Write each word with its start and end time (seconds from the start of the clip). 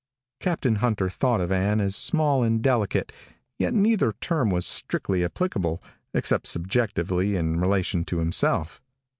Captain 0.39 0.77
Hunter 0.77 1.11
thought 1.11 1.39
of 1.39 1.51
Ann 1.51 1.79
as 1.79 1.95
small 1.95 2.41
and 2.41 2.63
delicate, 2.63 3.11
yet 3.59 3.71
neither 3.71 4.13
term 4.13 4.49
was 4.49 4.65
strictly 4.65 5.23
applicable 5.23 5.79
except 6.15 6.47
subjectively 6.47 7.35
in 7.35 7.59
relation 7.59 8.03
to 8.05 8.17
himself. 8.17 8.81